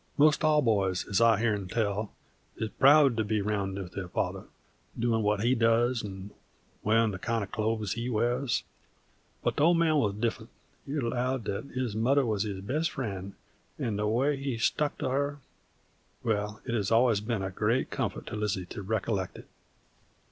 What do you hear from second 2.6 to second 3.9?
proud to be round